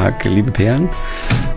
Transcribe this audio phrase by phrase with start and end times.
[0.00, 0.88] Tag, liebe Perlen.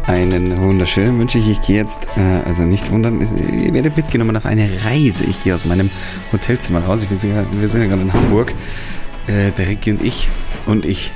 [0.05, 1.49] Einen wunderschönen wünsche ich.
[1.49, 5.23] Ich gehe jetzt, äh, also nicht wundern, ihr werdet mitgenommen auf eine Reise.
[5.23, 5.89] Ich gehe aus meinem
[6.33, 7.05] Hotelzimmer raus.
[7.09, 8.53] Wir sind ja, wir sind ja gerade in Hamburg,
[9.27, 10.27] äh, der Ricky und ich.
[10.65, 11.13] Und ich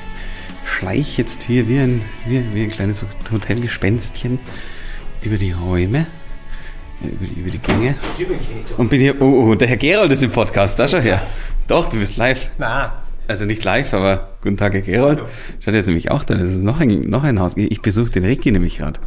[0.64, 4.40] schleiche jetzt hier wie ein, wie, wie ein kleines Hotelgespenstchen
[5.22, 6.06] über die Räume,
[7.04, 7.96] äh, über die, über die Gänge.
[8.78, 11.22] Und bin hier, oh, oh, der Herr Gerold ist im Podcast, da schau her.
[11.68, 12.50] Doch, du bist live.
[12.58, 15.24] Na, Also nicht live, aber guten Tag, Herr Gerold.
[15.60, 16.36] Schaut, der ist nämlich auch da.
[16.36, 17.54] Das ist noch ein, noch ein Haus.
[17.58, 19.00] Ich besuche den Ricky nämlich gerade.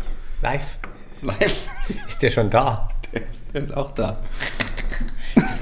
[0.43, 0.79] live.
[1.23, 1.69] Live?
[2.09, 2.89] Ist der schon da?
[3.13, 4.19] Der ist, der ist auch da.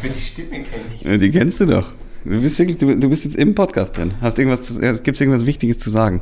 [0.02, 1.04] Ich die Stimme kennen nicht.
[1.04, 1.92] Ja, die kennst du doch.
[2.24, 4.14] Du bist wirklich, du, du bist jetzt im Podcast drin.
[4.20, 6.20] Hast irgendwas zu, gibt's irgendwas Wichtiges zu sagen?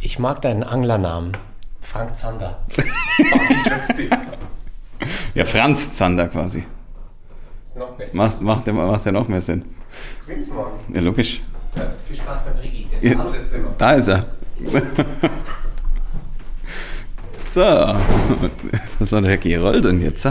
[0.00, 1.32] Ich mag deinen Anglernamen.
[1.80, 2.64] Frank Zander.
[3.98, 4.10] Ich.
[5.34, 6.64] Ja, Franz Zander quasi.
[7.66, 8.16] Ist noch besser.
[8.16, 9.64] Macht, macht, der, macht ja noch mehr Sinn.
[10.52, 10.94] Morgen.
[10.94, 11.40] Ja, logisch.
[12.06, 12.86] Viel Spaß beim Rigi.
[12.90, 13.74] Der ist ein anderes Zimmer.
[13.78, 14.26] Da ist er.
[17.52, 17.60] so.
[18.98, 20.26] Das war der Gerold und jetzt.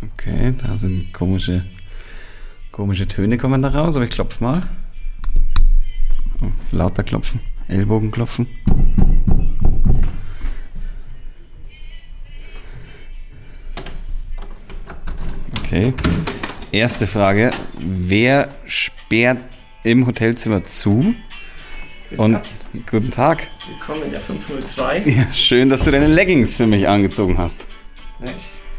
[0.00, 1.64] Okay, da sind komische,
[2.72, 4.68] komische Töne kommen da raus, aber ich klopf mal.
[6.40, 7.40] Oh, lauter klopfen.
[7.68, 8.46] Ellbogen klopfen.
[15.60, 15.92] Okay.
[16.72, 17.50] Erste Frage.
[17.78, 19.38] Wer sperrt
[19.84, 21.14] im Hotelzimmer zu?
[22.08, 22.42] Grüß Und Gott.
[22.90, 23.48] guten Tag.
[23.68, 25.02] Willkommen in der 502.
[25.06, 27.66] Ja, schön, dass du deine Leggings für mich angezogen hast.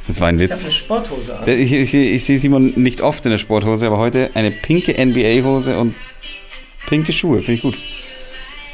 [0.08, 0.66] Das war ein Ich habe Witz.
[0.66, 1.50] eine Sporthose an.
[1.50, 5.80] Ich, ich, ich sehe Simon nicht oft in der Sporthose, aber heute eine pinke NBA-Hose
[5.80, 5.96] und
[6.88, 7.40] pinke Schuhe.
[7.42, 7.78] Finde ich gut.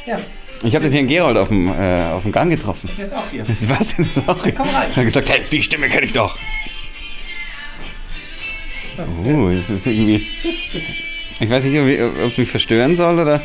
[0.06, 0.18] Ja,
[0.64, 2.90] Ich habe den Herrn Gerold auf dem, äh, auf dem Gang getroffen.
[2.96, 3.44] der ist auch hier.
[3.54, 4.90] Sebastian ist auch Komm rein.
[4.90, 6.38] Er hat gesagt, hey, die Stimme kenne ich doch.
[9.24, 10.18] Oh, das ist irgendwie...
[10.38, 10.78] Sitzt du.
[11.40, 13.42] Ich weiß nicht, ob ich, ob ich mich verstören soll oder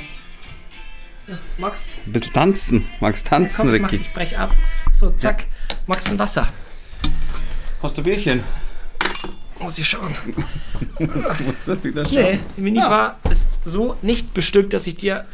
[1.25, 2.85] So, Max, ein bisschen tanzen.
[2.99, 3.95] Magst tanzen, komm, Ricky?
[3.97, 4.53] ich brech ab.
[4.93, 5.45] So, zack.
[5.87, 6.47] Max, ein Wasser.
[7.81, 8.43] Hast du Bierchen?
[9.59, 10.13] Muss ich schauen.
[10.99, 12.13] Muss du wieder schauen.
[12.13, 15.25] Nee, die Minibar ist so nicht bestückt, dass ich dir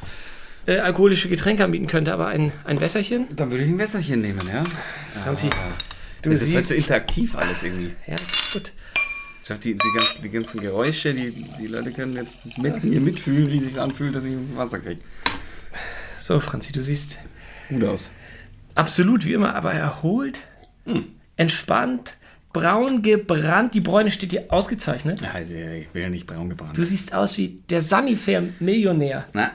[0.65, 3.27] äh, alkoholische Getränke anbieten könnte, aber ein, ein Wässerchen.
[3.35, 4.63] Dann würde ich ein Wässerchen nehmen, ja?
[5.23, 5.49] Franzi,
[6.21, 6.67] du Das ist halt siehst...
[6.69, 7.93] so interaktiv alles irgendwie.
[8.07, 8.71] ja, ist gut.
[9.45, 13.51] Schau, die, die, ganzen, die ganzen Geräusche, die, die Leute können jetzt mit mir mitfühlen,
[13.51, 15.01] wie es sich anfühlt, dass ich Wasser kriege.
[16.17, 17.17] So, Franzi, du siehst
[17.67, 18.09] Gut aus.
[18.75, 20.39] absolut wie immer, aber erholt,
[20.85, 21.05] Hm.
[21.37, 22.17] entspannt,
[22.53, 23.73] braun gebrannt.
[23.73, 25.21] Die Bräune steht dir ausgezeichnet.
[25.21, 26.77] Ja, also, ich will ja nicht braun gebrannt.
[26.77, 29.25] Du siehst aus wie der Sunnyfair-Millionär.
[29.33, 29.51] Na,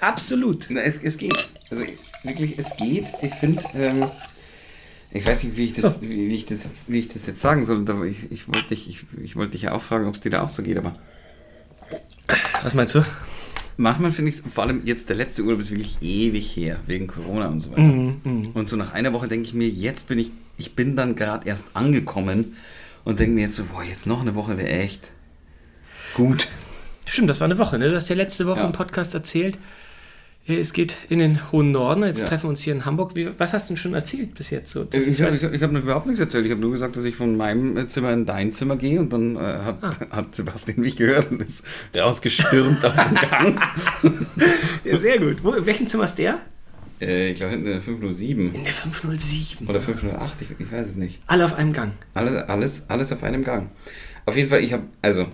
[0.00, 0.66] Absolut.
[0.70, 1.48] na es, es geht.
[1.70, 1.84] Also
[2.24, 3.06] wirklich, es geht.
[3.22, 4.04] Ich finde, ähm,
[5.12, 7.64] ich weiß nicht, wie ich das, wie, ich das, jetzt, wie ich das jetzt sagen
[7.64, 7.84] soll.
[7.88, 10.30] Aber ich, ich wollte dich, ich, ich wollte dich ja auch fragen, ob es dir
[10.30, 10.76] da auch so geht.
[10.78, 10.94] Aber
[12.62, 13.02] Was meinst du?
[13.76, 17.06] manchmal finde ich es, vor allem jetzt der letzte Urlaub ist wirklich ewig her, wegen
[17.06, 17.80] Corona und so weiter.
[17.80, 21.14] Mhm, Und so nach einer Woche denke ich mir, jetzt bin ich, ich bin dann
[21.14, 22.56] gerade erst angekommen
[23.04, 25.12] und denke mir jetzt so, boah, jetzt noch eine Woche wäre echt
[26.12, 26.48] gut.
[27.06, 27.88] Stimmt, das war eine Woche, ne?
[27.88, 28.66] Du hast ja letzte Woche Ja.
[28.66, 29.58] im Podcast erzählt, äh,
[30.46, 32.02] es geht in den hohen Norden.
[32.02, 32.26] Jetzt Ja.
[32.28, 33.14] treffen wir uns hier in Hamburg.
[33.14, 34.72] Wie, was hast du denn schon erzählt bis jetzt?
[34.72, 36.44] So, dass Ich, ich, habe noch überhaupt nichts erzählt.
[36.46, 39.36] Ich habe nur gesagt, dass ich von meinem Zimmer in dein Zimmer gehe und dann
[39.36, 39.94] äh, hat, Ah.
[40.10, 41.64] hat Sebastian mich gehört und ist
[41.96, 43.60] rausgestürmt auf den Gang.
[44.84, 45.44] ja, sehr gut.
[45.44, 46.38] Wo, in welchem Zimmer ist der?
[47.00, 49.68] äh, ich glaube hinten in der 507 In der 507.
[49.68, 51.22] oder 508, ich, ich weiß es nicht.
[51.26, 51.92] Alle auf einem Gang.
[52.14, 53.70] Alles, alles, alles auf einem Gang.
[54.26, 55.26] Auf jeden Fall, ich habe, also,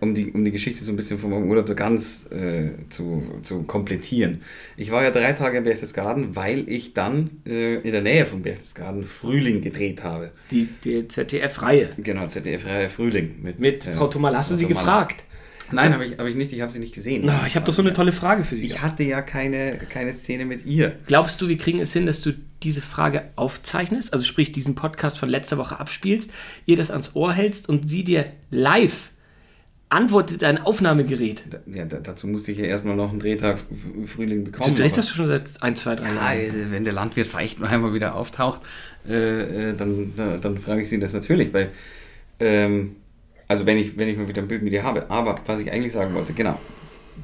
[0.00, 3.22] um die, um die Geschichte so ein bisschen von meinem Urlaub so ganz äh, zu,
[3.42, 4.42] zu komplettieren.
[4.76, 8.42] Ich war ja drei Tage in Berchtesgaden, weil ich dann äh, in der Nähe von
[8.42, 10.32] Berchtesgaden Frühling gedreht habe.
[10.50, 11.90] Die, die ZDF-Reihe.
[11.98, 13.36] Genau, ZDF-Reihe Frühling.
[13.58, 14.36] Mit äh, Frau Thomal.
[14.36, 15.24] Hast du sie gefragt?
[15.72, 17.22] Nein, habe ich, hab ich nicht, ich habe sie nicht gesehen.
[17.24, 18.64] Na, ich habe doch so eine tolle Frage für Sie.
[18.64, 20.96] Ich hatte ja keine, keine Szene mit ihr.
[21.06, 22.32] Glaubst du, wir kriegen es hin, dass du
[22.62, 26.30] diese Frage aufzeichnest, also sprich diesen Podcast von letzter Woche abspielst,
[26.66, 29.10] ihr das ans Ohr hältst und sie dir live
[29.94, 31.44] antwortet ein Aufnahmegerät?
[31.66, 33.58] Ja, da, dazu musste ich ja erstmal noch einen Drehtag
[34.06, 34.74] Frühling bekommen.
[34.74, 36.38] Du drehst das schon seit ein, zwei, drei Ja, Jahren.
[36.38, 38.60] äh, wenn der Landwirt vielleicht noch einmal wieder auftaucht,
[39.08, 41.52] äh, äh, dann, dann, frage ich sie das natürlich.
[41.52, 41.70] Weil,
[42.40, 42.96] ähm,
[43.46, 45.10] also wenn ich, wenn ich mal wieder ein Bild mit ihr habe.
[45.10, 46.58] Aber was ich eigentlich sagen wollte, genau.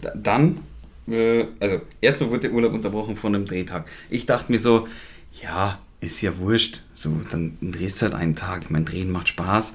[0.01, 0.61] Da, dann,
[1.09, 3.87] äh, also erstmal wurde der Urlaub unterbrochen von einem Drehtag.
[4.09, 4.87] Ich dachte mir so,
[5.43, 6.83] ja, ist ja wurscht.
[6.95, 8.63] So, dann drehst du halt einen Tag.
[8.63, 9.75] Ich meine, Drehen macht Spaß.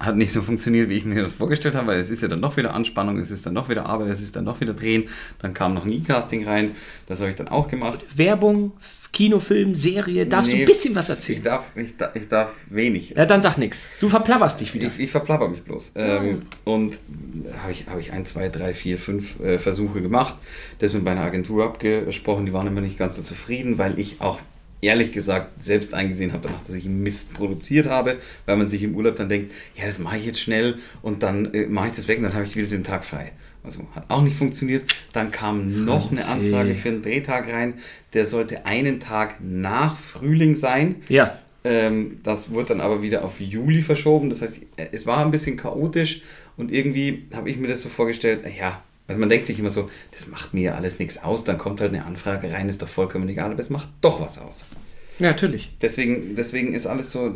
[0.00, 2.40] Hat nicht so funktioniert, wie ich mir das vorgestellt habe, weil es ist ja dann
[2.40, 5.08] noch wieder Anspannung, es ist dann noch wieder Arbeit, es ist dann noch wieder Drehen.
[5.40, 6.72] Dann kam noch ein E-Casting rein,
[7.06, 8.00] das habe ich dann auch gemacht.
[8.16, 8.72] Werbung,
[9.12, 11.38] Kinofilm, Serie, darfst nee, du ein bisschen was erzählen?
[11.38, 13.10] Ich darf, ich darf, ich darf wenig.
[13.10, 13.88] Ja, dann sag nichts.
[14.00, 14.86] Du verplapperst dich wieder.
[14.86, 15.92] Ich, ich verplapper mich bloß.
[15.96, 16.98] Ähm, und
[17.62, 20.36] habe ich, hab ich ein, zwei, drei, vier, fünf äh, Versuche gemacht.
[20.78, 24.38] Das mit meiner Agentur abgesprochen, die waren immer nicht ganz so zufrieden, weil ich auch
[24.80, 28.94] ehrlich gesagt selbst eingesehen habe, danach, dass ich Mist produziert habe, weil man sich im
[28.94, 32.08] Urlaub dann denkt, ja, das mache ich jetzt schnell und dann äh, mache ich das
[32.08, 33.32] weg und dann habe ich wieder den Tag frei.
[33.62, 34.84] Also hat auch nicht funktioniert.
[35.12, 37.74] Dann kam noch eine Anfrage für einen Drehtag rein.
[38.14, 40.96] Der sollte einen Tag nach Frühling sein.
[41.10, 41.38] Ja.
[41.62, 44.30] Ähm, das wurde dann aber wieder auf Juli verschoben.
[44.30, 44.62] Das heißt,
[44.92, 46.22] es war ein bisschen chaotisch
[46.56, 49.90] und irgendwie habe ich mir das so vorgestellt, ja, also man denkt sich immer so,
[50.12, 53.28] das macht mir alles nichts aus, dann kommt halt eine Anfrage rein, ist doch vollkommen
[53.28, 54.66] egal, aber es macht doch was aus.
[55.18, 55.72] Ja, natürlich.
[55.82, 57.34] Deswegen, deswegen ist alles so,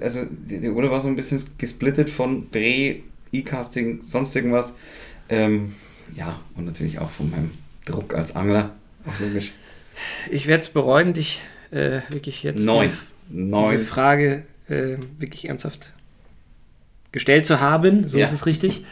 [0.00, 4.74] also die Uhr war so ein bisschen gesplittet von Dreh, E-Casting, sonst irgendwas.
[5.28, 5.76] Ähm,
[6.16, 7.52] ja, und natürlich auch von meinem
[7.84, 8.74] Druck als Angler,
[9.06, 9.52] auch logisch.
[10.28, 11.40] Ich werde es bereuen, dich
[11.70, 12.90] äh, wirklich jetzt Neun.
[13.28, 13.76] Die, Neun.
[13.76, 15.92] diese Frage äh, wirklich ernsthaft
[17.12, 18.26] gestellt zu haben, so ja.
[18.26, 18.84] ist es richtig.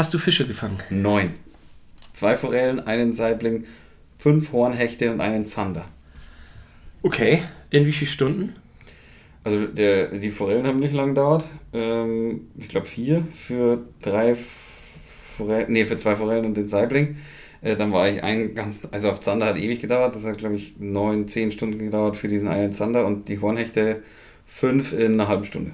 [0.00, 0.78] Hast du Fische gefangen?
[0.88, 1.34] Neun.
[2.14, 3.66] Zwei Forellen, einen Saibling,
[4.18, 5.84] fünf Hornhechte und einen Zander.
[7.02, 7.42] Okay.
[7.68, 8.56] In wie vielen Stunden?
[9.44, 11.44] Also der, die Forellen haben nicht lange gedauert.
[11.74, 17.18] Ähm, ich glaube vier für drei Forellen, nee, für zwei Forellen und den Saibling.
[17.60, 20.16] Äh, dann war ich ein ganz, also auf Zander hat ewig gedauert.
[20.16, 24.02] Das hat, glaube ich, neun, zehn Stunden gedauert für diesen einen Zander und die Hornhechte
[24.46, 25.72] fünf in einer halben Stunde.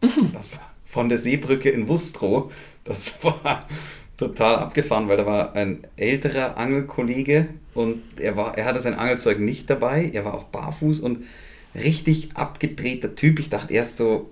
[0.00, 0.30] Mhm.
[0.32, 2.52] Das war von der Seebrücke in Wustrow
[2.84, 3.68] das war
[4.16, 9.40] total abgefahren, weil da war ein älterer Angelkollege und er, war, er hatte sein Angelzeug
[9.40, 10.10] nicht dabei.
[10.12, 11.24] Er war auch barfuß und
[11.74, 13.40] richtig abgedrehter Typ.
[13.40, 14.30] Ich dachte erst so,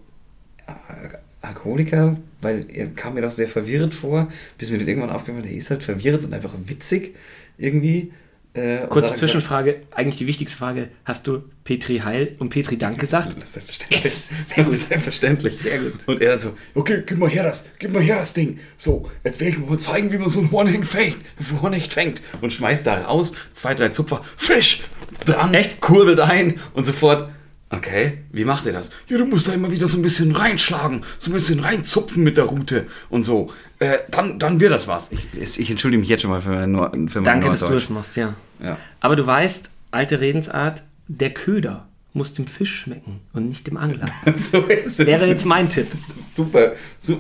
[0.67, 4.29] äh, Alkoholiker, weil er kam mir doch sehr verwirrt vor,
[4.59, 7.17] bis mir dann irgendwann aufgefallen, er ist halt verwirrt und einfach witzig
[7.59, 8.13] irgendwie.
[8.55, 10.89] Äh, Kurze Zwischenfrage, gesagt, eigentlich die wichtigste Frage.
[11.07, 13.35] Hast du Petri Heil und Petri Dank gesagt?
[13.47, 14.05] Selbstverständlich.
[14.05, 14.77] Yes, sehr gut.
[14.77, 15.59] Selbstverständlich.
[15.59, 15.95] Sehr gut.
[16.07, 18.61] Und er dann so, okay, gib mal her das, gib mal her das Ding.
[18.77, 21.17] So, jetzt werde ich mal zeigen, wie man so ein Hornhecht fängt.
[21.63, 22.21] Hornhecht fängt.
[22.43, 24.83] Und schmeißt da raus, zwei, drei Zupfer, Fisch,
[25.25, 25.81] dran, Echt?
[25.81, 27.31] kurbelt ein und sofort
[27.75, 28.91] Okay, wie macht ihr das?
[29.09, 32.37] Ja, du musst da immer wieder so ein bisschen reinschlagen, so ein bisschen reinzupfen mit
[32.37, 33.51] der Rute und so.
[33.79, 35.11] Äh, dann, dann wird das was.
[35.11, 37.89] Ich, ich entschuldige mich jetzt schon mal für mein, für mein Danke, dass du es
[37.89, 38.35] machst, ja.
[38.63, 38.77] ja.
[39.01, 44.07] Aber du weißt, alte Redensart, der Köder muss dem Fisch schmecken und nicht dem Angler.
[44.37, 45.07] so ist es.
[45.07, 45.87] Wäre jetzt mein Tipp.
[46.35, 46.73] Super.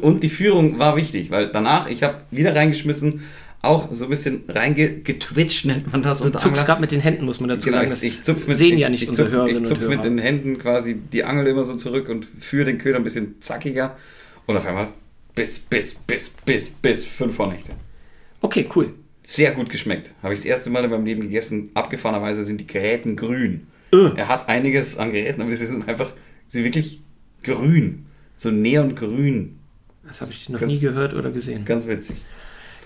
[0.02, 3.22] Und die Führung war wichtig, weil danach, ich habe wieder reingeschmissen,
[3.62, 6.18] auch so ein bisschen reingetwitcht, nennt man das.
[6.18, 7.92] Du zuckst gerade mit den Händen, muss man dazu genau, sagen.
[7.92, 10.18] Ich, ich zupf mit, sehen ja nicht ich, unsere zupf, Hörerinnen Ich zupfe mit den
[10.18, 13.96] Händen quasi die Angel immer so zurück und führe den Köder ein bisschen zackiger.
[14.46, 14.88] Und auf einmal
[15.36, 17.72] bis, bis, bis, bis, bis fünf Vornächte.
[18.40, 18.92] Okay, cool.
[19.22, 20.12] Sehr gut geschmeckt.
[20.22, 21.70] Habe ich das erste Mal in meinem Leben gegessen.
[21.74, 23.68] Abgefahrenerweise sind die Geräten grün.
[23.94, 24.10] Uh.
[24.16, 26.12] Er hat einiges an Geräten, aber sie sind einfach,
[26.48, 27.00] sie sind wirklich
[27.44, 28.06] grün.
[28.34, 29.60] So neongrün.
[30.04, 31.64] Das habe ich noch ganz, nie gehört oder gesehen.
[31.64, 32.16] Ganz witzig.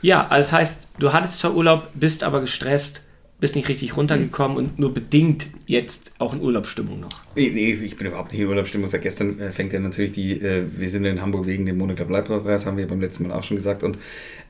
[0.03, 3.03] Ja, also das heißt, du hattest zwar Urlaub, bist aber gestresst,
[3.39, 7.21] bist nicht richtig runtergekommen und nur bedingt jetzt auch in Urlaubsstimmung noch.
[7.35, 8.87] Nee, nee ich bin überhaupt nicht in Urlaubsstimmung.
[8.87, 12.05] Seit gestern äh, fängt ja natürlich die, äh, wir sind in Hamburg wegen dem Monika
[12.05, 13.83] Bleibpreis, haben wir beim letzten Mal auch schon gesagt.
[13.83, 13.99] Und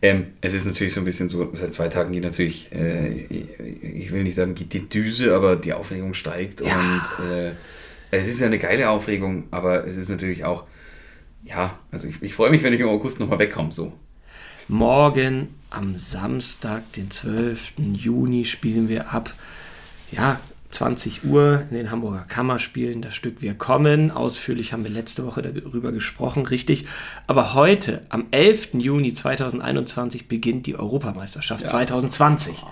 [0.03, 4.13] ähm, es ist natürlich so ein bisschen so, seit zwei Tagen geht natürlich, äh, ich
[4.13, 6.61] will nicht sagen, geht die Düse, aber die Aufregung steigt.
[6.61, 6.79] Ja.
[6.79, 7.53] Und äh,
[8.13, 10.65] es ist ja eine geile Aufregung, aber es ist natürlich auch,
[11.43, 13.93] ja, also ich, ich freue mich, wenn ich im August nochmal wegkomme, so.
[14.69, 17.75] Morgen am Samstag, den 12.
[17.95, 19.33] Juni, spielen wir ab
[20.11, 24.11] ja, 20 Uhr in den Hamburger Kammerspielen das Stück Wir kommen.
[24.11, 26.87] Ausführlich haben wir letzte Woche darüber gesprochen, richtig.
[27.29, 28.75] Aber heute, am 11.
[28.75, 31.69] Juni 2021, beginnt die Europameisterschaft ja.
[31.69, 32.65] 2020.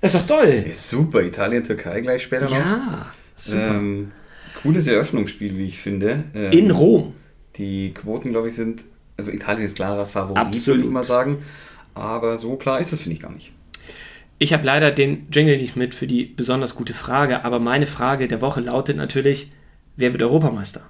[0.00, 0.64] Das ist doch toll.
[0.68, 1.20] Ist super.
[1.22, 2.52] Italien, Türkei gleich später noch.
[2.52, 3.74] Ja, super.
[3.74, 4.12] Ähm,
[4.62, 6.22] cooles Eröffnungsspiel, wie ich finde.
[6.32, 7.14] Ähm, in Rom.
[7.56, 8.84] Die Quoten, glaube ich, sind
[9.18, 11.38] also Italien ist klarer Favorit, würde ich mal sagen.
[11.94, 13.52] Aber so klar ist das, finde ich gar nicht.
[14.38, 18.28] Ich habe leider den Jingle nicht mit für die besonders gute Frage, aber meine Frage
[18.28, 19.50] der Woche lautet natürlich,
[19.96, 20.82] wer wird Europameister?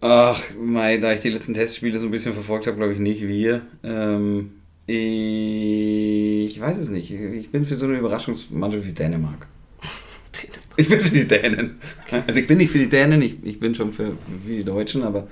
[0.00, 3.26] Ach, mei, da ich die letzten Testspiele so ein bisschen verfolgt habe, glaube ich nicht
[3.26, 3.62] wir.
[3.82, 4.52] Ähm,
[4.86, 7.10] ich weiß es nicht.
[7.10, 9.48] Ich bin für so eine Überraschungsmannschaft wie Dänemark.
[10.32, 10.62] Dänemark.
[10.76, 11.78] Ich bin für die Dänen.
[12.26, 14.16] Also ich bin nicht für die Dänen, ich, ich bin schon für,
[14.46, 15.26] für die Deutschen, aber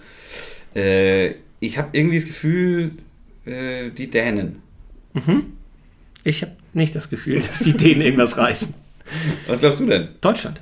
[0.74, 2.92] äh, ich habe irgendwie das Gefühl,
[3.44, 4.62] äh, die Dänen.
[5.12, 5.46] Mhm.
[6.24, 8.74] Ich habe nicht das Gefühl, dass die Dänen irgendwas reißen.
[9.46, 10.08] Was glaubst du denn?
[10.20, 10.60] Deutschland.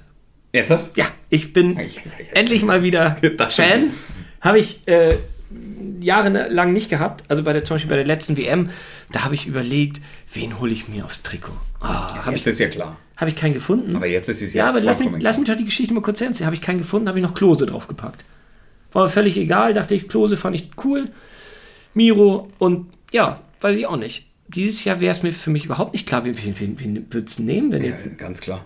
[0.53, 0.97] Ernsthaft?
[0.97, 3.17] Ja, ich bin Ei, ei, ei, endlich mal wieder.
[3.51, 3.91] Fan.
[4.41, 5.17] Habe ich äh,
[6.01, 7.25] jahrelang nicht gehabt.
[7.29, 8.71] Also bei der, zum Beispiel bei der letzten WM,
[9.13, 10.01] da habe ich überlegt,
[10.33, 11.53] wen hole ich mir aufs Trikot.
[11.81, 12.97] Habe ich, Jetzt ist ja klar.
[13.17, 13.95] hab ich keinen gefunden.
[13.95, 16.01] Aber jetzt ist es ja, ja aber lass mich, lass mich doch die Geschichte mal
[16.01, 16.47] kurz erzählen.
[16.47, 18.25] Habe ich keinen gefunden, habe ich noch Klose draufgepackt.
[18.93, 21.11] War mir völlig egal, dachte ich, Klose fand ich cool.
[21.95, 24.27] Miro und ja, weiß ich auch nicht.
[24.49, 27.43] Dieses Jahr wäre es mir für mich überhaupt nicht klar, wen, wen, wen, würdest du
[27.43, 28.65] nehmen, wenn Ja, jetzt ganz klar.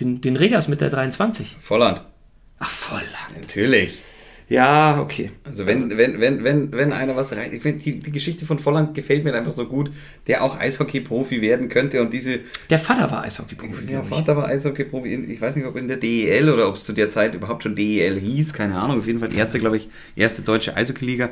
[0.00, 1.56] den, den Regas mit der 23.
[1.60, 2.02] Volland.
[2.58, 3.40] Ach, voll lang.
[3.40, 4.02] Natürlich.
[4.48, 5.32] Ja, okay.
[5.42, 8.60] Also wenn, wenn, wenn, wenn, wenn einer was reicht, ich finde, die, die Geschichte von
[8.60, 9.90] Volland gefällt mir einfach so gut,
[10.28, 14.08] der auch Eishockey-Profi werden könnte und diese, Der Vater war Eishockey-Profi, ich.
[14.08, 17.10] Vater war Eishockey-Profi, ich weiß nicht, ob in der DEL oder ob es zu der
[17.10, 20.42] Zeit überhaupt schon DEL hieß, keine Ahnung, auf jeden Fall die erste, glaube ich, erste
[20.42, 21.30] deutsche Eishockey-Liga.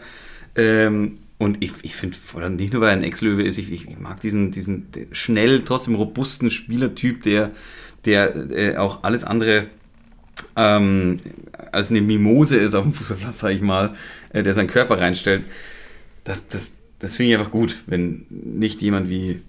[0.56, 3.88] Ähm, und ich, ich finde Volland nicht nur, weil er ein Ex-Löwe ist, ich, ich,
[3.88, 7.52] ich mag diesen, diesen schnell, trotzdem robusten Spielertyp, der,
[8.06, 9.66] der äh, auch alles andere
[10.56, 11.18] ähm,
[11.72, 13.94] als eine Mimose ist auf dem Fußballplatz, sag ich mal,
[14.32, 15.42] äh, der seinen Körper reinstellt.
[16.24, 19.40] Das, das, das finde ich einfach gut, wenn nicht jemand wie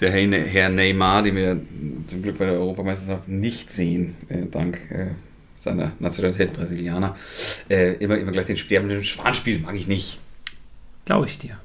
[0.00, 1.60] der Herr Ne- Herr Neymar, den wir
[2.06, 5.06] zum Glück bei der Europameisterschaft nicht sehen, äh, dank äh,
[5.58, 7.16] seiner Nationalität Brasilianer,
[7.68, 10.20] äh, immer, immer gleich den sterbenden Schwan spielt, mag ich nicht.
[11.04, 11.56] Glaube ich dir.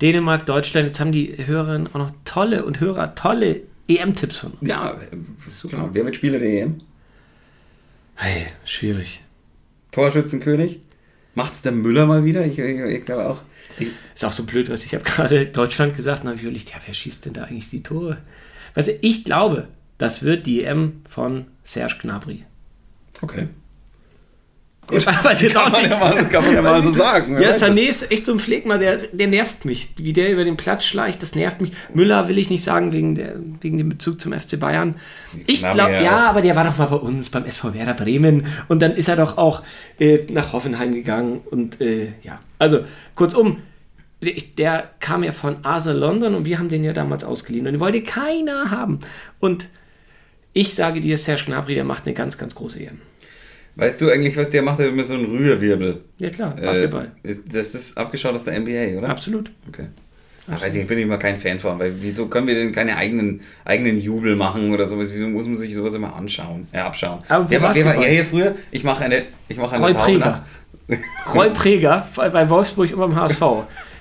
[0.00, 4.68] Dänemark, Deutschland, jetzt haben die Hörerinnen auch noch tolle und Hörer tolle EM-Tipps von uns.
[4.68, 5.16] Ja, äh,
[5.48, 5.90] super.
[5.92, 6.80] Wer wird Spieler der EM?
[8.16, 9.22] Hey, schwierig.
[9.92, 10.80] Torschützenkönig?
[11.34, 12.44] Macht's der Müller mal wieder?
[12.46, 13.42] Ich, ich, ich glaube auch.
[13.78, 16.70] Ich, Ist auch so blöd, was ich habe gerade Deutschland gesagt und habe ich überlegt,
[16.70, 18.18] ja, wer schießt denn da eigentlich die Tore?
[18.74, 19.68] Weißt du, ich glaube,
[19.98, 22.44] das wird die EM von Serge Gnabry.
[23.20, 23.48] okay.
[24.90, 25.90] Ich weiß jetzt auch nicht.
[25.90, 27.40] mal, kann man ja mal so sagen.
[27.40, 27.50] Ja?
[27.50, 29.90] Sané ist echt so ein Pflegma, der, der nervt mich.
[29.96, 31.72] Wie der über den Platz schleicht, das nervt mich.
[31.92, 34.96] Müller will ich nicht sagen, wegen, der, wegen dem Bezug zum FC Bayern.
[35.46, 38.46] Ich glaube, ja ja, aber der war doch mal bei uns, beim SV Werder Bremen.
[38.68, 39.62] Und dann ist er doch auch
[39.98, 41.40] äh, nach Hoffenheim gegangen.
[41.50, 43.58] Und äh, ja, also kurzum,
[44.58, 47.66] der kam ja von Arsenal London und wir haben den ja damals ausgeliehen.
[47.66, 49.00] Und den wollte keiner haben.
[49.40, 49.68] Und
[50.52, 53.00] ich sage dir, Serge Gnabry, der macht eine ganz, ganz große EM.
[53.76, 54.78] Weißt du eigentlich, was der macht?
[54.78, 56.00] Der hat immer so einen Rührwirbel.
[56.18, 57.12] Ja klar, Basketball.
[57.22, 59.10] Äh, das ist abgeschaut aus der NBA, oder?
[59.10, 59.50] Absolut.
[59.68, 59.86] Okay.
[60.50, 62.96] Ach, weiß ich, ich bin immer kein Fan von, weil wieso können wir denn keine
[62.96, 65.10] eigenen, eigenen Jubel machen oder sowas?
[65.12, 67.18] Wieso muss man sich sowas immer anschauen, ja, abschauen?
[67.28, 68.54] Aber wer, war, wer war er hier früher?
[68.70, 70.44] Ich mache eine, ich mache eine Roy Preger.
[70.88, 73.42] nach- Roy Preger bei Wolfsburg und beim HSV.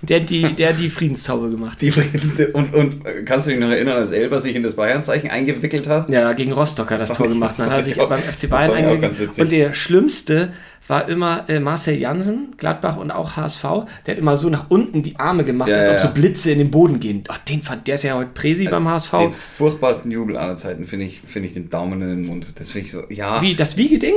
[0.01, 1.81] Der hat die, der hat die Friedenstaube gemacht.
[1.81, 4.75] Die Friedensste- und, und äh, kannst du dich noch erinnern, als Elber sich in das
[4.75, 6.09] Bayern-Zeichen eingewickelt hat?
[6.09, 7.55] Ja, gegen Rostock hat er das Das Tor gemacht.
[7.57, 9.37] Dann hat er sich auch- beim FC Bayern eingewickelt.
[9.39, 10.53] Und der Schlimmste
[10.87, 13.63] war immer äh, Marcel Jansen, Gladbach und auch HSV.
[14.05, 16.13] Der hat immer so nach unten die Arme gemacht, Ja, als ob so.
[16.21, 17.23] Blitze in den Boden gehen.
[17.27, 19.11] Ach, den fand, der ist ja heute Präsi beim HSV.
[19.13, 22.47] Den furchtbarsten Jubel aller Zeiten finde ich, finde ich den Daumen in den Mund.
[22.55, 23.41] Das finde ich so, ja.
[23.41, 24.13] Wie, das Wiegeding?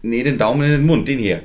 [0.00, 1.42] Nee, den Daumen in den Mund, den hier.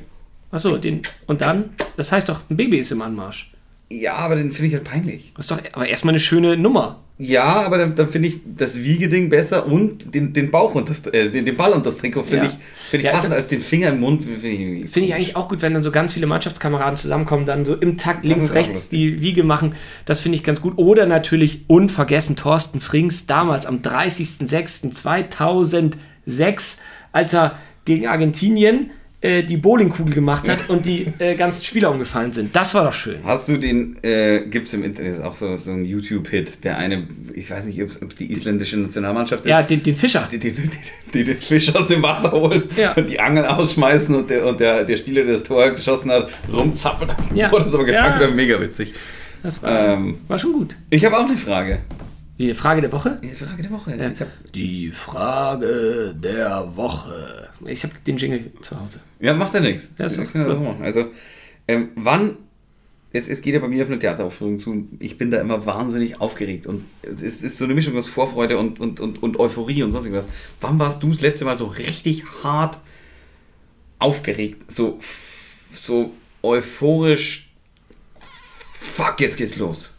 [0.51, 1.01] Achso, den.
[1.27, 1.71] Und dann?
[1.97, 3.51] Das heißt doch, ein Baby ist im Anmarsch.
[3.99, 5.31] Ja, aber den finde ich halt peinlich.
[5.35, 6.99] Das ist doch aber erstmal eine schöne Nummer.
[7.17, 11.05] Ja, aber dann, dann finde ich das Wiegeding besser und den, den Bauch und das,
[11.07, 12.51] äh, den, den Ball und das Trikot finde Ja.
[12.51, 12.57] ich,
[12.89, 14.23] find ich Ja, passend als den Finger im Mund.
[14.23, 17.63] Finde ich, Finde ich eigentlich auch gut, wenn dann so ganz viele Mannschaftskameraden zusammenkommen, dann
[17.63, 19.75] so im Takt links, rechts die Wiege machen.
[20.05, 20.79] Das finde ich ganz gut.
[20.79, 26.77] Oder natürlich unvergessen Thorsten Frings damals am 30.06.2006,
[27.11, 32.31] als er gegen Argentinien äh, die Bowlingkugel gemacht hat und die äh, ganzen Spieler umgefallen
[32.33, 32.55] sind.
[32.55, 33.17] Das war doch schön.
[33.23, 36.77] Hast du den, äh, gibt es im Internet, ist auch so, so ein YouTube-Hit, der
[36.77, 40.27] eine, ich weiß nicht, ob es die isländische Nationalmannschaft ist, Ja, den, den Fischer.
[40.31, 40.69] die, die, die,
[41.13, 42.93] die den Fisch aus dem Wasser holen Ja.
[42.93, 46.29] und die Angel ausschmeißen und der, und der, der Spieler, der das Tor geschossen hat,
[46.51, 47.11] rumzappelt.
[47.35, 47.51] Ja.
[47.51, 48.09] Oder so aber Ja.
[48.17, 48.93] gefragt, mega witzig.
[49.43, 50.75] Das war, Ähm, war schon gut.
[50.89, 51.79] ich habe auch eine Frage.
[52.39, 53.19] Eine Frage der Woche?
[53.21, 53.95] Die Frage der Woche.
[53.95, 54.25] Ja.
[54.55, 57.49] Die Frage der Woche.
[57.65, 59.01] Ich habe den Jingle zu Hause.
[59.19, 59.93] ja, macht ja nichts.
[59.97, 60.21] Ja, so.
[60.23, 60.81] machen.
[60.81, 61.11] Also,
[61.67, 62.37] ähm, wann,
[63.13, 66.21] es, es geht ja bei mir auf eine Theateraufführung zu, ich bin da immer wahnsinnig
[66.21, 69.91] aufgeregt und es ist so eine Mischung aus Vorfreude und, und, und, und Euphorie und
[69.91, 70.29] sonst irgendwas.
[70.61, 72.79] Wann warst du das letzte Mal so richtig hart
[73.99, 74.71] aufgeregt?
[74.71, 74.99] So,
[75.73, 77.51] so euphorisch,
[78.79, 79.91] fuck, jetzt geht's los.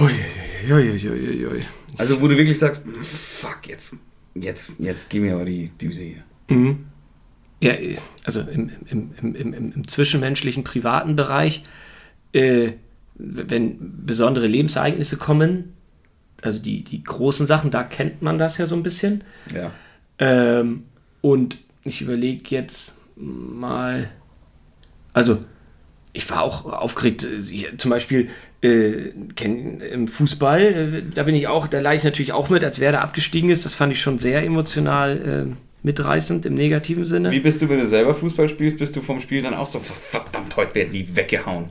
[0.00, 1.64] Uiuiuiui.
[1.96, 3.96] Also, wo du wirklich sagst, fuck, jetzt,
[4.42, 6.22] jetzt, jetzt gib mir aber die Düse hier.
[7.60, 7.72] Ja,
[8.24, 11.64] also im, im, im, im, im, im zwischenmenschlichen, privaten Bereich,
[12.32, 12.72] äh,
[13.14, 15.74] wenn besondere Lebensereignisse kommen,
[16.42, 19.24] also die, die großen Sachen, da kennt man das ja so ein bisschen.
[19.52, 19.72] Ja.
[20.18, 20.84] Ähm,
[21.20, 24.10] und ich überlege jetzt mal,
[25.12, 25.44] also
[26.18, 27.24] ich war auch aufgeregt.
[27.24, 28.28] äh, Zum Beispiel
[28.62, 29.10] äh,
[29.92, 33.02] im Fußball, äh, da bin ich auch, da leide ich natürlich auch mit, als Werder
[33.02, 33.64] abgestiegen ist.
[33.64, 37.30] Das fand ich schon sehr emotional äh, mitreißend im negativen Sinne.
[37.30, 39.78] Wie bist du, wenn du selber Fußball spielst, bist du vom Spiel dann auch so,
[39.78, 41.70] verdammt, heute werden die weggehauen?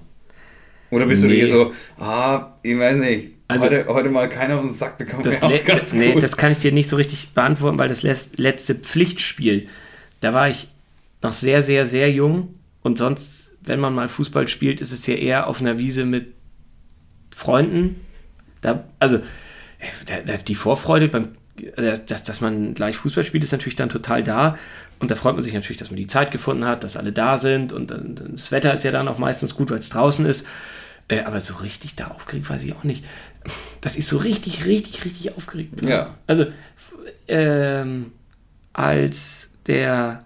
[0.90, 1.40] Oder bist du Nee.
[1.40, 5.24] eher so, ah, ich weiß nicht, Also- heute, heute mal keiner auf den Sack bekommen,
[5.24, 6.24] Das, auch ganz nee, gut.
[6.24, 8.02] das kann ich dir nicht so richtig beantworten, weil das
[8.38, 9.68] letzte Pflichtspiel,
[10.22, 10.70] da war ich
[11.22, 15.16] noch sehr, sehr, sehr jung und sonst, wenn man mal Fußball spielt, ist es ja
[15.16, 16.34] eher auf einer Wiese mit
[17.32, 18.02] Freunden.
[18.62, 19.20] Da, also,
[20.26, 21.30] da, die Vorfreude beim
[21.76, 24.58] äh, dass, dass man gleich Fußball spielt, ist natürlich dann total da.
[25.00, 27.38] Und da freut man sich natürlich, dass man die Zeit gefunden hat, dass alle da
[27.38, 27.74] sind.
[27.74, 30.46] Und dann, das Wetter ist ja dann auch meistens gut, weil es draußen ist.
[31.08, 33.06] Äh, aber so richtig da aufgeregt weiß ich auch nicht.
[33.82, 35.86] Das ist so richtig, richtig, richtig aufgeregt.
[35.86, 36.16] Ja.
[36.28, 36.48] Also,
[37.28, 38.12] ähm,
[38.74, 40.26] als der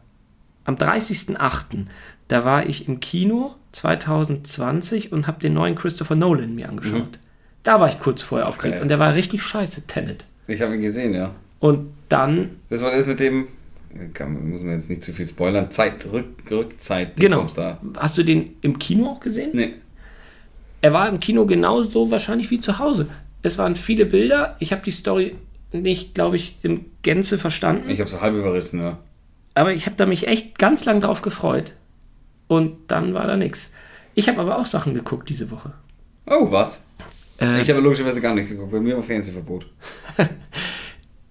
[0.65, 1.86] am 30.08.,
[2.31, 7.19] da war ich im Kino 2020 und habe den neuen Christopher Nolan mir angeschaut.
[7.63, 8.81] Da war ich kurz vorher aufgeregt Geil.
[8.83, 10.25] und der war richtig scheiße, Tenet.
[10.47, 11.31] Ich habe ihn gesehen, ja.
[11.59, 13.47] Und dann, Das war das mit dem,
[14.13, 17.17] kann, muss man jetzt nicht zu viel spoilern, Zeit, Rück, Rückzeit.
[17.17, 17.77] genau, Da.
[17.97, 19.51] hast du den im Kino auch gesehen?
[19.53, 19.73] Nee.
[20.81, 23.07] Er war im Kino genauso wahrscheinlich wie zu Hause.
[23.43, 24.55] Es waren viele Bilder.
[24.59, 25.35] Ich habe die Story
[25.71, 27.89] nicht, glaube ich, in Gänze verstanden.
[27.89, 28.97] Ich habe so halb überrissen, ja.
[29.53, 31.73] aber ich habe da mich echt ganz lang drauf gefreut.
[32.51, 33.72] Und dann war da nichts.
[34.13, 35.72] Ich habe aber auch Sachen geguckt diese Woche.
[36.25, 36.81] Oh, was?
[37.39, 38.72] Äh, Ich habe logischerweise gar nichts geguckt.
[38.74, 39.67] Bei mir war Fernsehverbot.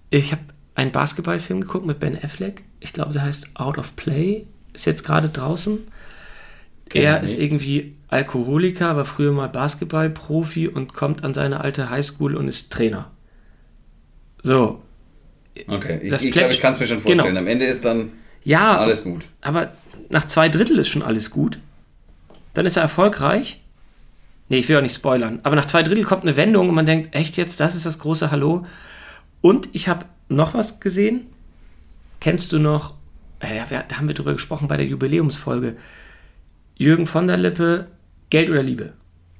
[0.09, 0.41] Ich habe
[0.75, 2.63] einen Basketballfilm geguckt mit Ben Affleck.
[2.79, 4.45] Ich glaube, der heißt Out of Play.
[4.73, 5.77] Ist jetzt gerade draußen.
[6.89, 12.35] Kenn er ist irgendwie Alkoholiker, war früher mal Basketballprofi und kommt an seine alte Highschool
[12.35, 13.09] und ist Trainer.
[14.43, 14.81] So.
[15.67, 17.27] Okay, ich, ich glaube, ich kann es mir schon vorstellen.
[17.27, 17.39] Genau.
[17.39, 18.11] Am Ende ist dann
[18.43, 19.23] Ja, alles gut.
[19.39, 19.71] aber
[20.11, 21.59] nach zwei Drittel ist schon alles gut.
[22.53, 23.61] Dann ist er erfolgreich.
[24.49, 25.39] Nee, ich will auch nicht spoilern.
[25.43, 27.99] Aber nach zwei Drittel kommt eine Wendung und man denkt, echt jetzt, das ist das
[27.99, 28.65] große Hallo.
[29.39, 31.27] Und ich habe noch was gesehen.
[32.19, 32.95] Kennst du noch,
[33.39, 35.77] äh, ja, wir- da haben wir drüber gesprochen bei der Jubiläumsfolge.
[36.77, 37.87] Jürgen von der Lippe,
[38.29, 38.93] Geld oder Liebe.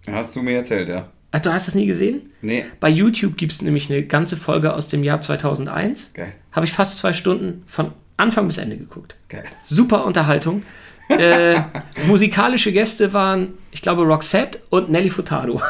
[0.09, 1.09] Hast du mir erzählt, ja.
[1.33, 2.29] Ach, du hast das nie gesehen?
[2.41, 6.11] Nee, Bei YouTube gibt es nämlich eine ganze Folge aus dem Jahr 2001.
[6.13, 6.33] geil.
[6.51, 7.91] Habe ich fast zwei Stunden von
[8.21, 9.15] Anfang bis Ende geguckt.
[9.29, 9.43] Geil.
[9.65, 10.63] Super Unterhaltung.
[11.09, 11.59] äh,
[12.07, 15.61] musikalische Gäste waren, ich glaube, Roxette und Nelly Furtado.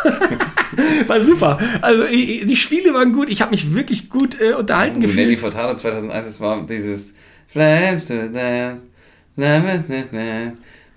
[1.07, 1.57] War super.
[1.81, 3.29] Also i- i- die Spiele waren gut.
[3.29, 5.39] Ich habe mich wirklich gut äh, unterhalten Und Nelly gefühlt.
[5.53, 7.15] Furtado 2001, das war dieses
[7.47, 8.07] Flames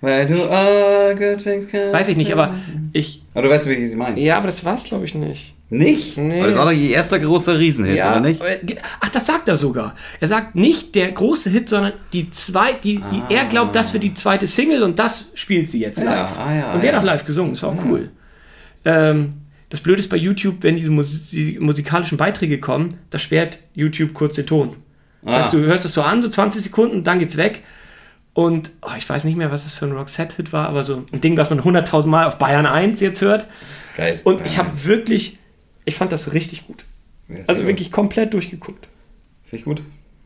[0.05, 2.53] where do all good things come Weiß ich nicht, aber
[2.93, 3.21] ich.
[3.33, 4.19] Aber du weißt, wie ich sie meine.
[4.19, 5.53] Ja, aber das war's, glaube ich, nicht.
[5.69, 6.15] Nicht?
[6.17, 6.37] Nee.
[6.39, 8.39] Aber das war doch ihr erster großer Riesenhit, Ja, oder nicht?
[9.01, 9.95] ach, das sagt er sogar.
[10.19, 14.03] Er sagt nicht der große Hit, sondern die zwei, die, die er glaubt, das wird
[14.03, 16.39] die zweite Single und das spielt sie jetzt Ja, live.
[16.39, 16.91] ah ja, und ja.
[16.93, 18.11] hat auch live gesungen, das war auch cool.
[18.85, 19.33] Ähm,
[19.69, 24.13] das Blöde ist bei YouTube, wenn diese Mus die musikalischen Beiträge kommen, da sperrt YouTube
[24.13, 24.75] kurz den Ton.
[25.23, 25.43] Das Ah.
[25.45, 27.63] heißt, du hörst es so an, so 20 Sekunden, dann geht's weg.
[28.35, 31.21] Und oh, ich weiß nicht mehr, was das für ein Roxette-Hit war, aber so ein
[31.21, 33.47] Ding, was man 100.000 Mal auf Bayern 1 jetzt hört.
[33.95, 34.19] Geil.
[34.25, 35.39] Und ich habe wirklich,
[35.85, 36.85] ich fand das richtig gut.
[37.29, 37.69] Sehr Also gut.
[37.69, 38.87] wirklich komplett durchgeguckt.
[39.45, 39.81] Finde ich gut.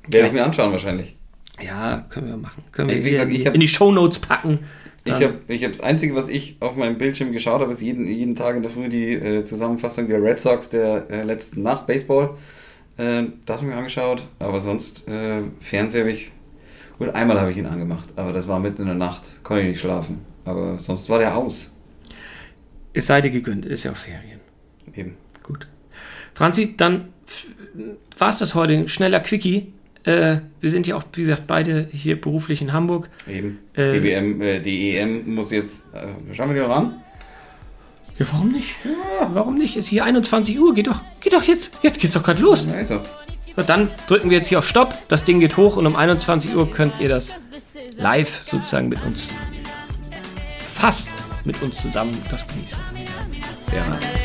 [0.07, 0.25] Werde Ja.
[0.25, 1.15] ich mir anschauen wahrscheinlich.
[1.61, 2.63] Ja, können wir machen.
[2.71, 4.59] Können Ey, wir gesagt, ich hab- in die Shownotes packen.
[5.05, 7.81] Ich Dann- habe ich hab das Einzige, was ich auf meinem Bildschirm geschaut habe, ist
[7.81, 11.61] jeden, jeden Tag in der Früh die äh, Zusammenfassung der Red Sox der äh, letzten
[11.61, 12.31] Nacht, Baseball.
[12.97, 16.31] Äh, das habe ich mir angeschaut, aber sonst äh, Fernseher habe ich.
[16.99, 19.69] Gut, einmal habe ich ihn angemacht, aber das war mitten in der Nacht, konnte ich
[19.69, 20.19] nicht schlafen.
[20.43, 21.73] Aber sonst war der aus.
[22.93, 24.41] Es sei dir gegönnt, ist ja auch Ferien.
[24.93, 25.15] Eben.
[25.41, 25.67] Gut.
[26.33, 27.13] Franzi, dann
[28.17, 28.73] war es das heute.
[28.73, 29.73] Ein Schneller Quickie.
[30.03, 33.09] Äh, wir sind ja auch, wie gesagt, beide hier beruflich in Hamburg.
[33.27, 33.59] Eben.
[33.75, 35.93] Äh, DBM, äh, DEM muss jetzt.
[35.93, 36.95] Äh, schauen wir die noch an?
[38.17, 38.75] Ja, warum nicht?
[39.31, 39.77] Warum nicht?
[39.77, 40.73] Ist hier 21 Uhr.
[40.73, 41.77] Geht doch, geht doch jetzt.
[41.81, 42.67] Jetzt geht's doch gerade los.
[42.67, 43.03] Ja, ist er.
[43.55, 44.95] Und dann drücken wir jetzt hier auf Stopp.
[45.07, 47.35] Das Ding geht hoch und um 21 Uhr könnt ihr das
[47.97, 49.33] live sozusagen mit uns,
[50.59, 51.11] fast
[51.45, 52.79] mit uns zusammen das genießen.
[53.61, 54.19] Servus.